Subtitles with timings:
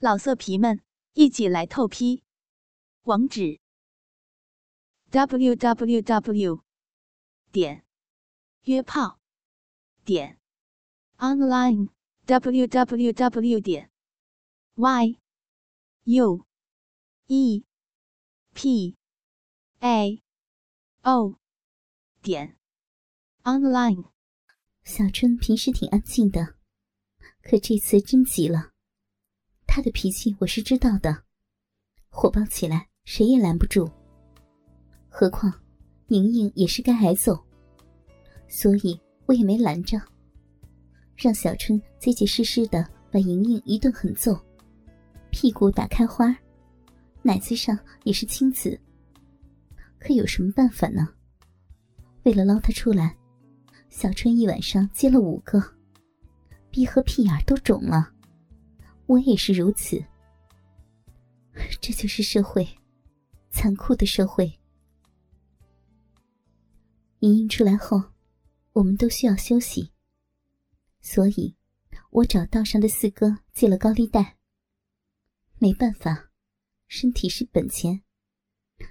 [0.00, 0.80] 老色皮们，
[1.14, 2.22] 一起来透批！
[3.02, 3.58] 网址
[5.10, 6.62] ：w w w
[7.50, 7.84] 点
[8.62, 9.18] 约炮
[10.04, 10.38] 点
[11.16, 11.88] online
[12.26, 13.90] w w w 点
[14.76, 15.18] y
[16.04, 16.46] u
[17.26, 17.64] e
[18.54, 18.96] p
[19.80, 20.22] a
[21.02, 21.40] o
[22.22, 22.56] 点
[23.42, 24.12] online。
[24.84, 26.54] 小春平时挺安静的，
[27.42, 28.77] 可这次真急了。
[29.78, 31.16] 他的脾气我是知道的，
[32.08, 33.88] 火爆起来谁也拦不住。
[35.08, 35.54] 何况
[36.08, 37.40] 莹莹也是该挨揍，
[38.48, 39.96] 所以我也没拦着，
[41.14, 44.36] 让小春结结实实的把莹莹一顿狠揍，
[45.30, 46.36] 屁股打开花，
[47.22, 48.76] 奶子上也是青紫。
[50.00, 51.08] 可有什么办法呢？
[52.24, 53.16] 为了捞他出来，
[53.90, 55.62] 小春一晚上接了五个，
[56.68, 58.14] 鼻和屁眼都肿了。
[59.08, 60.04] 我也是如此，
[61.80, 62.68] 这就是社会，
[63.50, 64.60] 残酷的社会。
[67.20, 68.12] 莹莹出来后，
[68.72, 69.92] 我们都需要休息，
[71.00, 71.56] 所以，
[72.10, 74.36] 我找道上的四哥借了高利贷。
[75.58, 76.30] 没办法，
[76.86, 78.02] 身体是本钱，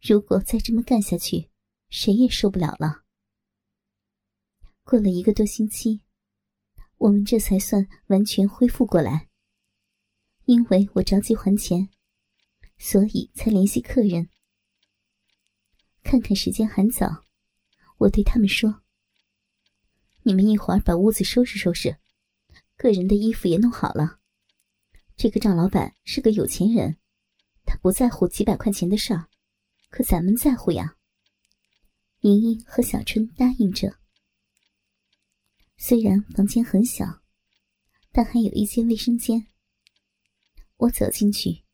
[0.00, 1.50] 如果再这么干下去，
[1.90, 3.04] 谁也受不了了。
[4.84, 6.00] 过了一个多星期，
[6.96, 9.27] 我们这才算完全恢复过来。
[10.48, 11.90] 因为我着急还钱，
[12.78, 14.30] 所以才联系客人。
[16.02, 17.26] 看看时间还早，
[17.98, 18.80] 我对他们说
[20.24, 21.98] ：“你们一会儿把屋子收拾收拾，
[22.78, 24.20] 个人的衣服也弄好了。
[25.18, 26.96] 这个赵老板是个有钱人，
[27.66, 29.28] 他不在乎几百块钱的事儿，
[29.90, 30.96] 可咱们在乎呀。”
[32.20, 33.98] 莹莹和小春答应着。
[35.76, 37.20] 虽然房间很小，
[38.12, 39.46] 但还有一间卫生间。
[40.78, 41.64] 我走进去，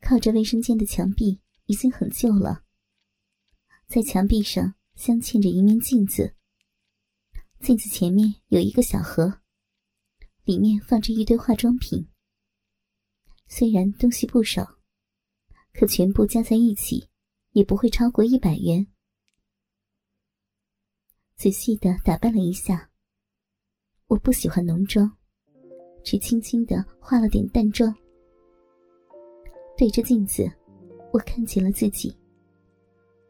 [0.00, 2.64] 靠着卫生间的墙壁已经很旧了。
[3.86, 6.34] 在墙壁上镶嵌着一面镜子，
[7.60, 9.40] 镜子前面有一个小盒，
[10.44, 12.08] 里面放着一堆化妆品。
[13.46, 14.78] 虽然东西不少，
[15.72, 17.08] 可全部加在一起
[17.52, 18.86] 也不会超过一百元。
[21.36, 22.90] 仔细的打扮了一下，
[24.06, 25.16] 我不喜欢浓妆，
[26.04, 27.96] 只轻轻的化了点淡妆。
[29.80, 30.46] 对着镜子，
[31.10, 32.14] 我看见了自己。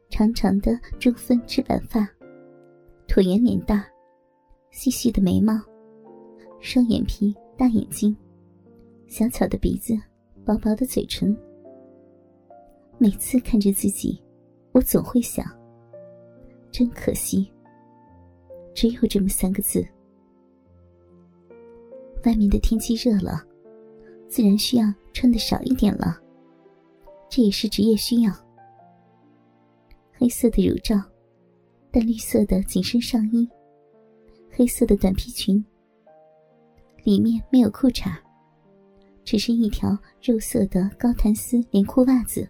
[0.08, 2.00] 长长的中分直板发，
[3.06, 3.86] 椭圆脸蛋，
[4.72, 5.62] 细细的眉毛，
[6.58, 8.16] 双眼皮，大眼睛，
[9.06, 9.96] 小巧的鼻子，
[10.44, 11.36] 薄薄的嘴唇。
[12.98, 14.20] 每次看着自己，
[14.72, 15.46] 我总会想：
[16.72, 17.48] 真可惜。
[18.74, 19.86] 只有这么三个字。
[22.24, 23.40] 外面的天气热了，
[24.28, 26.20] 自然需要穿的少一点了。
[27.30, 28.32] 这也是职业需要。
[30.12, 30.96] 黑色的乳罩，
[31.90, 33.48] 淡绿色的紧身上衣，
[34.50, 35.64] 黑色的短皮裙，
[37.04, 38.14] 里面没有裤衩，
[39.24, 42.46] 只是一条肉色的高弹丝连裤袜子。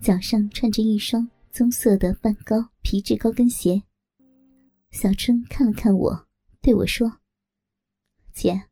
[0.00, 3.82] 脚上穿着一双棕色的半高皮质高跟鞋。
[4.92, 6.26] 小春看了看我，
[6.60, 7.18] 对我说
[8.32, 8.62] ：“姐，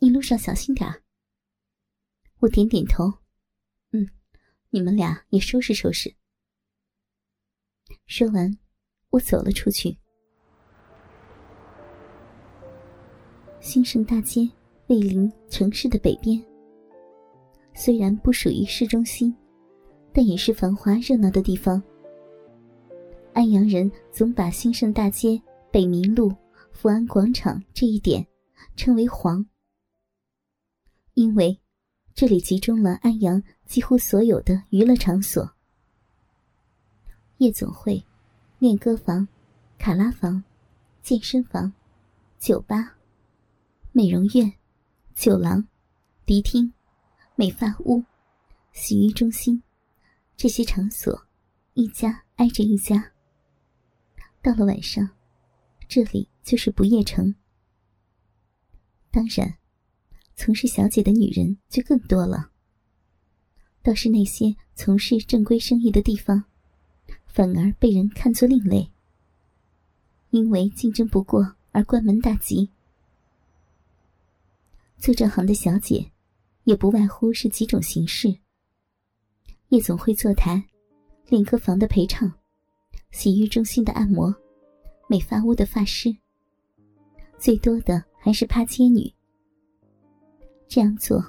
[0.00, 1.02] 你路上小心点
[2.40, 3.12] 我点点头。
[4.76, 6.14] 你们俩也收拾收拾。
[8.04, 8.58] 说完，
[9.08, 9.96] 我走了出去。
[13.58, 14.46] 兴盛大街
[14.88, 16.38] 位临城市的北边，
[17.74, 19.34] 虽然不属于市中心，
[20.12, 21.82] 但也是繁华热闹的地方。
[23.32, 25.40] 安阳人总把兴盛大街、
[25.72, 26.30] 北明路、
[26.70, 28.26] 福安广场这一点
[28.76, 29.42] 称为“黄”，
[31.16, 31.58] 因为
[32.14, 33.42] 这里集中了安阳。
[33.66, 35.52] 几乎所有的娱乐场所、
[37.38, 38.02] 夜总会、
[38.58, 39.26] 练歌房、
[39.76, 40.42] 卡拉房、
[41.02, 41.72] 健身房、
[42.38, 42.96] 酒吧、
[43.92, 44.52] 美容院、
[45.14, 45.66] 酒廊、
[46.24, 46.72] 迪厅、
[47.34, 48.02] 美发屋、
[48.72, 49.62] 洗浴中心，
[50.36, 51.26] 这些场所
[51.74, 53.12] 一家挨着一家。
[54.40, 55.10] 到了晚上，
[55.88, 57.34] 这里就是不夜城。
[59.10, 59.58] 当然，
[60.36, 62.52] 从事小姐的女人就更多了。
[63.86, 66.42] 倒是那些从事正规生意的地方，
[67.28, 68.90] 反而被人看作另类，
[70.30, 72.68] 因为竞争不过而关门大吉。
[74.98, 76.10] 做这行的小姐，
[76.64, 78.36] 也不外乎是几种形式：
[79.68, 80.64] 夜总会坐台、
[81.28, 82.32] 练歌房的陪唱、
[83.12, 84.34] 洗浴中心的按摩、
[85.08, 86.12] 美发屋的发师，
[87.38, 89.14] 最多的还是趴街女。
[90.66, 91.24] 这样做。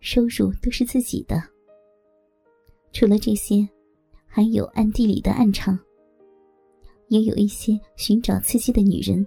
[0.00, 1.53] 收入都是自己的。
[2.94, 3.68] 除了这些，
[4.24, 5.76] 还有暗地里的暗场，
[7.08, 9.26] 也有一些寻找刺激的女人，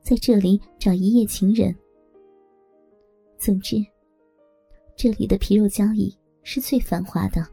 [0.00, 1.76] 在这里找一夜情人。
[3.36, 3.76] 总之，
[4.96, 6.10] 这里的皮肉交易
[6.42, 7.46] 是最繁华的。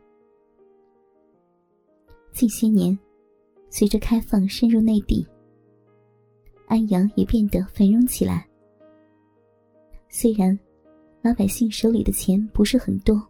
[2.31, 2.97] 近些年，
[3.69, 5.27] 随着开放深入内地，
[6.67, 8.47] 安阳也变得繁荣起来。
[10.07, 10.57] 虽然
[11.21, 13.21] 老百姓手里的钱不是很多，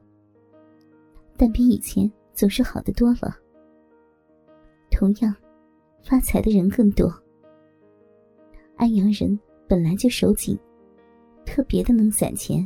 [1.44, 3.38] 但比以前总是好得多了。
[4.90, 5.36] 同样，
[6.01, 7.13] 发财的人更多。
[8.78, 9.38] 安阳人
[9.68, 10.57] 本来就守紧。
[11.45, 12.66] 特别的能攒钱，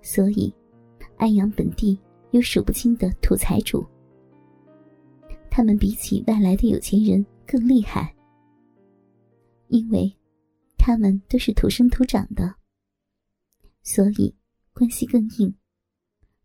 [0.00, 0.50] 所以
[1.18, 3.86] 安阳本地有数不清的土财主。
[5.50, 8.16] 他们比起外来的有钱人更厉害，
[9.66, 10.10] 因为
[10.78, 12.54] 他们都是土生土长的，
[13.82, 14.34] 所以
[14.72, 15.54] 关系更硬，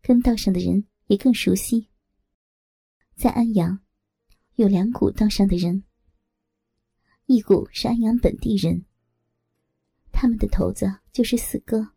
[0.06, 1.88] 跟道上的人也更熟悉。
[3.16, 3.80] 在安阳，
[4.56, 5.82] 有两股道上的人，
[7.24, 8.84] 一股是安阳本地人。
[10.12, 11.94] 他们的头子就是四哥，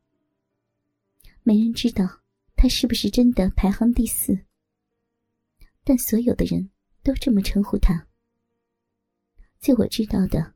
[1.43, 2.21] 没人知道
[2.55, 4.45] 他是不是真的排行第四，
[5.83, 6.71] 但所有的人
[7.03, 8.07] 都这么称呼他。
[9.59, 10.55] 就我知道的，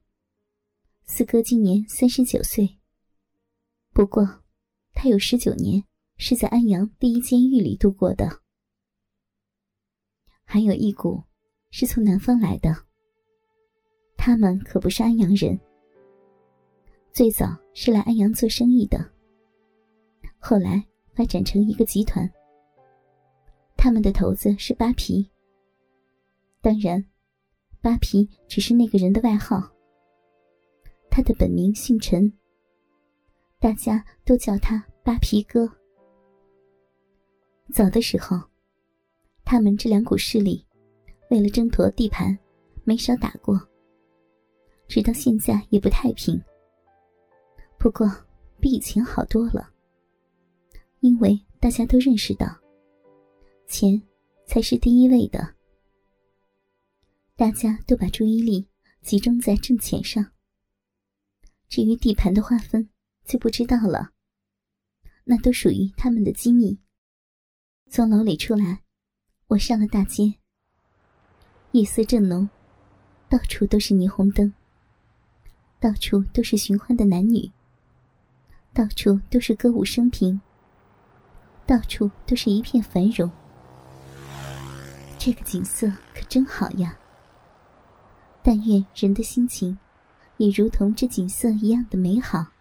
[1.04, 2.80] 四哥今年三十九岁。
[3.92, 4.46] 不过，
[4.94, 5.84] 他有十九年
[6.24, 8.30] 是在安阳第一监狱里度过的。
[10.44, 11.24] 还有一股
[11.72, 12.72] 是从南方来的，
[14.18, 15.60] 他们可不是安阳人。
[17.12, 19.04] 最早是来安阳做生意的，
[20.38, 20.86] 后来
[21.16, 22.32] 发展成一个集团。
[23.76, 25.28] 他们的头子是扒皮，
[26.62, 27.04] 当然，
[27.82, 29.60] 扒皮只是那个人的外号。
[31.10, 32.32] 他的本名姓陈，
[33.58, 35.68] 大家都叫他扒皮哥。
[37.72, 38.38] 早的时候，
[39.46, 40.66] 他们这两股势力
[41.30, 42.38] 为了争夺地盘，
[42.84, 43.60] 没少打过，
[44.88, 46.40] 直到现在也不太平。
[47.80, 48.12] 不过，
[48.60, 49.72] 比以前好多了。
[51.00, 52.46] 因为大家都认识到，
[53.68, 54.00] 钱
[54.46, 55.56] 才是第一位的。
[57.36, 58.68] 大家都把注意力
[59.02, 60.24] 集中在挣钱上。
[61.70, 62.88] 至于地盘的划分，
[63.26, 64.12] 就不知道了。
[65.24, 66.78] 那都属于他们的机密。
[67.94, 68.80] 从楼里出来，
[69.48, 70.36] 我上了大街。
[71.72, 72.50] 夜色正浓，
[73.28, 74.54] 到处都是霓虹灯，
[75.78, 77.52] 到处都是寻欢的男女。
[78.72, 80.40] 到处都是歌舞升平，
[81.68, 83.30] 到处都是一片繁荣。
[85.20, 86.98] 这个景色可真好呀！
[88.42, 89.78] 但愿人的心情
[90.38, 92.54] 也如同这景色一样的美好。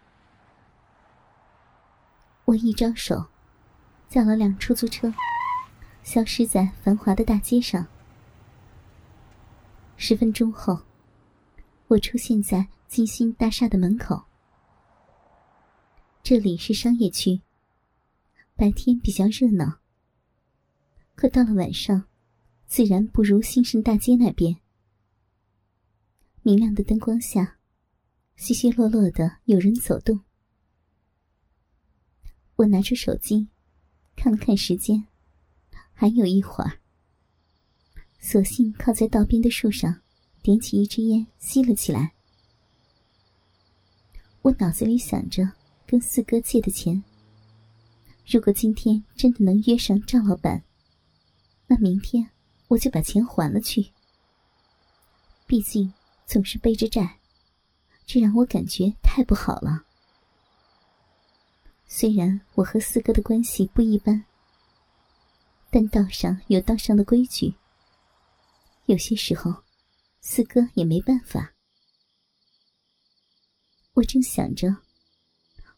[2.43, 3.27] 我一招手，
[4.11, 5.09] 叫了辆出租车，
[6.03, 7.87] 消失在繁华的大街上。
[9.95, 10.81] 十分钟后，
[11.87, 14.25] 我出现在金星大厦的门口。
[16.21, 17.39] 这里是商业区，
[18.57, 19.79] 白天比较热闹，
[21.15, 22.03] 可到了晚上，
[22.67, 24.57] 自然不如兴盛大街那边。
[26.41, 27.55] 明亮的灯光下，
[28.35, 30.19] 稀稀落落的有人走动。
[32.57, 33.47] 我拿出手机，
[34.23, 35.07] 看了看时间，
[35.95, 36.77] 还有一会儿，
[38.19, 39.99] 索性靠在道边的树上，
[40.43, 42.13] 点起一支烟，吸了起来。
[44.43, 45.51] 我脑子里想着。
[45.87, 47.03] 跟四哥借的钱，
[48.25, 50.63] 如果今天真的能约上赵老板，
[51.67, 52.29] 那明天
[52.69, 53.91] 我就把钱还了去。
[55.45, 55.91] 毕竟
[56.25, 57.17] 总是背着债，
[58.05, 59.83] 这让我感觉太不好了。
[61.93, 64.23] 虽然我和四哥的关系不一般，
[65.69, 67.53] 但道上有道上的规矩，
[68.85, 69.53] 有些时候
[70.21, 71.53] 四哥也没办法。
[73.93, 74.73] 我正想着。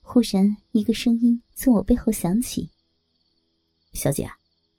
[0.01, 2.69] 忽然，一个声音从我背后响起
[3.93, 4.29] ：“小姐，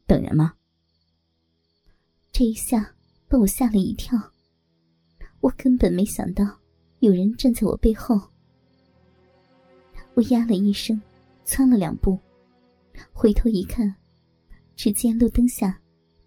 [0.06, 0.54] 等人吗？”
[2.30, 2.94] 这一下
[3.26, 4.16] 把我吓了一跳。
[5.40, 6.60] 我根本没想到
[7.00, 8.30] 有人站在我背后。
[10.14, 11.02] 我呀了一声，
[11.44, 12.18] 窜了两步，
[13.12, 13.94] 回头一看，
[14.74, 15.78] 只见路灯下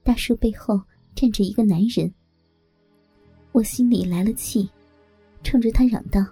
[0.04, 0.82] 大树背后
[1.16, 2.14] 站着一个男人。
[3.52, 4.70] 我心里来了气，
[5.44, 6.26] 冲着他嚷道。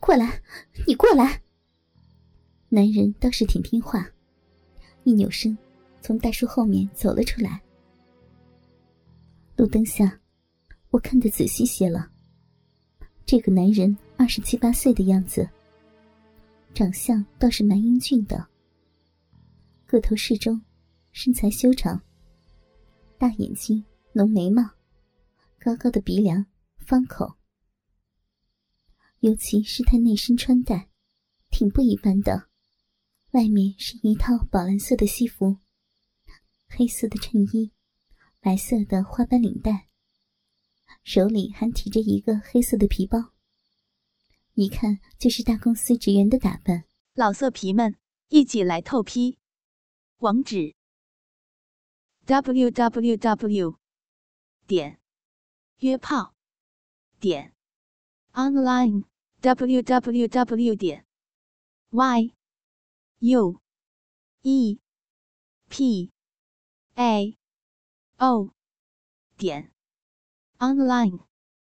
[0.00, 0.40] 过来，
[0.86, 1.40] 你过来。
[2.68, 4.08] 男人倒是挺听话，
[5.04, 5.56] 一扭身，
[6.00, 7.60] 从大树后面走了出来。
[9.56, 10.18] 路灯下，
[10.90, 12.10] 我看得仔细些了。
[13.26, 15.48] 这个男人二十七八岁的样子，
[16.74, 18.48] 长相倒是蛮英俊的，
[19.86, 20.62] 个头适中，
[21.12, 22.02] 身材修长，
[23.18, 24.62] 大眼睛，浓眉毛，
[25.58, 26.46] 高高的鼻梁，
[26.78, 27.36] 方口。
[29.18, 30.88] 尤其是他内身穿戴，
[31.50, 32.48] 挺不一般的。
[33.32, 35.58] 外面是一套宝蓝色的西服，
[36.66, 37.72] 黑色的衬衣，
[38.40, 39.86] 白色的花斑领带，
[41.04, 43.32] 手里还提着一个黑色的皮包，
[44.54, 46.84] 一看就是大公司职员的打扮。
[47.14, 47.96] 老色皮们，
[48.28, 49.38] 一起来透批！
[50.18, 50.74] 网址
[52.24, 53.78] ：w w w.
[54.66, 55.00] 点
[55.78, 56.34] 约炮
[57.18, 57.54] 点
[58.32, 59.04] online
[59.40, 60.74] w w w.
[60.76, 61.06] 点
[61.90, 62.34] y
[63.18, 63.60] u
[64.42, 64.80] e
[65.68, 66.12] p
[66.94, 67.38] a
[68.18, 68.54] o
[69.36, 69.72] 点
[70.58, 71.29] online。